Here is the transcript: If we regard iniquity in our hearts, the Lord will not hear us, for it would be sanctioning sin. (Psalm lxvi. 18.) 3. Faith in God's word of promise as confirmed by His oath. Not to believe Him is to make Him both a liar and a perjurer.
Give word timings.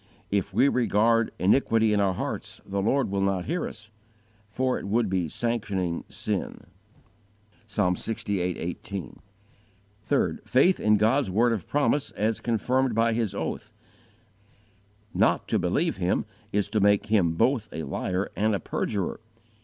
If 0.31 0.51
we 0.51 0.67
regard 0.67 1.31
iniquity 1.37 1.93
in 1.93 1.99
our 1.99 2.15
hearts, 2.15 2.59
the 2.65 2.81
Lord 2.81 3.11
will 3.11 3.21
not 3.21 3.45
hear 3.45 3.67
us, 3.67 3.91
for 4.49 4.79
it 4.79 4.87
would 4.87 5.11
be 5.11 5.27
sanctioning 5.27 6.05
sin. 6.09 6.65
(Psalm 7.67 7.93
lxvi. 7.95 8.39
18.) 8.41 9.19
3. 10.01 10.37
Faith 10.43 10.79
in 10.79 10.97
God's 10.97 11.29
word 11.29 11.53
of 11.53 11.67
promise 11.67 12.09
as 12.13 12.39
confirmed 12.39 12.95
by 12.95 13.13
His 13.13 13.35
oath. 13.35 13.73
Not 15.13 15.47
to 15.49 15.59
believe 15.59 15.97
Him 15.97 16.25
is 16.51 16.67
to 16.69 16.79
make 16.79 17.05
Him 17.05 17.33
both 17.33 17.69
a 17.71 17.83
liar 17.83 18.31
and 18.35 18.55
a 18.55 18.59
perjurer. 18.59 19.19